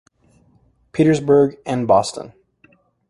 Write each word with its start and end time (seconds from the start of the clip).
Petersburg 0.93 1.57
and 1.63 1.85
Boston. 1.87 2.33